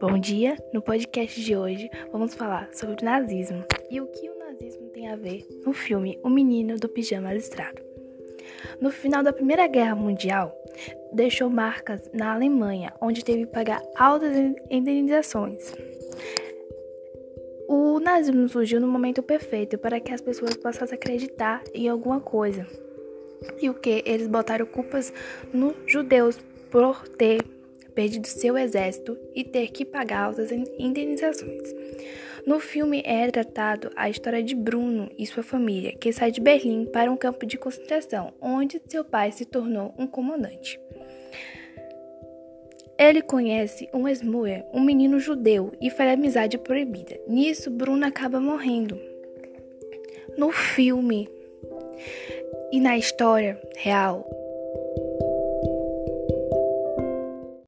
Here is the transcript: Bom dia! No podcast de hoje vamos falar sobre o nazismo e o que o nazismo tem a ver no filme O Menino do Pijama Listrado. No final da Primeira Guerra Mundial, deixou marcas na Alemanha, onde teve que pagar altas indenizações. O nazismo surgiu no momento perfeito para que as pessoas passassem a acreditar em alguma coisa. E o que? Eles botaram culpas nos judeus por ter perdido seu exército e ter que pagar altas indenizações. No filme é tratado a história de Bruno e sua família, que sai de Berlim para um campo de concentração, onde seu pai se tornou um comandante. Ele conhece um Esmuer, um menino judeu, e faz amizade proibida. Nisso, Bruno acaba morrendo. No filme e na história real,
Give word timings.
Bom 0.00 0.18
dia! 0.18 0.56
No 0.72 0.80
podcast 0.80 1.38
de 1.38 1.54
hoje 1.54 1.90
vamos 2.10 2.32
falar 2.32 2.70
sobre 2.72 3.02
o 3.02 3.04
nazismo 3.04 3.62
e 3.90 4.00
o 4.00 4.06
que 4.06 4.30
o 4.30 4.38
nazismo 4.38 4.88
tem 4.88 5.08
a 5.08 5.14
ver 5.14 5.46
no 5.66 5.74
filme 5.74 6.18
O 6.22 6.30
Menino 6.30 6.76
do 6.78 6.88
Pijama 6.88 7.34
Listrado. 7.34 7.82
No 8.80 8.90
final 8.90 9.22
da 9.22 9.30
Primeira 9.30 9.66
Guerra 9.66 9.94
Mundial, 9.94 10.56
deixou 11.12 11.50
marcas 11.50 12.10
na 12.14 12.32
Alemanha, 12.32 12.94
onde 12.98 13.22
teve 13.22 13.44
que 13.44 13.52
pagar 13.52 13.82
altas 13.94 14.34
indenizações. 14.70 15.74
O 17.68 18.00
nazismo 18.00 18.48
surgiu 18.48 18.80
no 18.80 18.88
momento 18.88 19.22
perfeito 19.22 19.76
para 19.76 20.00
que 20.00 20.14
as 20.14 20.22
pessoas 20.22 20.56
passassem 20.56 20.94
a 20.94 20.98
acreditar 20.98 21.62
em 21.74 21.90
alguma 21.90 22.20
coisa. 22.20 22.66
E 23.60 23.68
o 23.68 23.74
que? 23.74 24.02
Eles 24.06 24.28
botaram 24.28 24.64
culpas 24.64 25.12
nos 25.52 25.74
judeus 25.86 26.38
por 26.70 27.06
ter 27.06 27.59
perdido 28.00 28.26
seu 28.28 28.56
exército 28.56 29.18
e 29.34 29.44
ter 29.44 29.68
que 29.68 29.84
pagar 29.84 30.24
altas 30.24 30.50
indenizações. 30.78 31.68
No 32.46 32.58
filme 32.58 33.02
é 33.04 33.30
tratado 33.30 33.90
a 33.94 34.08
história 34.08 34.42
de 34.42 34.54
Bruno 34.54 35.10
e 35.18 35.26
sua 35.26 35.42
família, 35.42 35.92
que 35.92 36.10
sai 36.10 36.30
de 36.30 36.40
Berlim 36.40 36.86
para 36.86 37.12
um 37.12 37.16
campo 37.16 37.44
de 37.44 37.58
concentração, 37.58 38.32
onde 38.40 38.80
seu 38.88 39.04
pai 39.04 39.32
se 39.32 39.44
tornou 39.44 39.92
um 39.98 40.06
comandante. 40.06 40.80
Ele 42.98 43.20
conhece 43.20 43.86
um 43.92 44.08
Esmuer, 44.08 44.64
um 44.72 44.80
menino 44.80 45.20
judeu, 45.20 45.70
e 45.78 45.90
faz 45.90 46.14
amizade 46.14 46.56
proibida. 46.56 47.20
Nisso, 47.28 47.70
Bruno 47.70 48.06
acaba 48.06 48.40
morrendo. 48.40 48.98
No 50.38 50.50
filme 50.50 51.28
e 52.72 52.80
na 52.80 52.96
história 52.96 53.60
real, 53.76 54.26